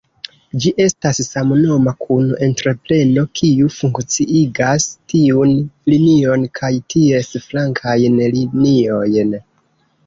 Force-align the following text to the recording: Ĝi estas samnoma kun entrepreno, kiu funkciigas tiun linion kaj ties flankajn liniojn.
Ĝi 0.63 0.69
estas 0.85 1.19
samnoma 1.25 1.93
kun 1.99 2.31
entrepreno, 2.47 3.25
kiu 3.41 3.69
funkciigas 3.75 4.89
tiun 5.15 5.55
linion 5.95 6.49
kaj 6.63 6.75
ties 6.97 7.33
flankajn 7.51 8.21
liniojn. 8.41 9.41